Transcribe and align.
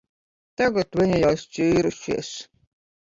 Tagad 0.61 0.97
viņi 1.01 1.19
jau 1.25 1.31
šķīrušies. 1.43 2.33